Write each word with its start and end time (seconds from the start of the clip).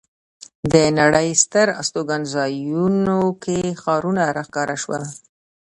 د 0.71 0.73
نړۍ 0.99 1.29
ستر 1.43 1.67
استوګنځایونو 1.81 3.19
کې 3.43 3.59
ښارونه 3.81 4.23
را 4.35 4.43
ښکاره 4.47 4.75
شول. 4.83 5.03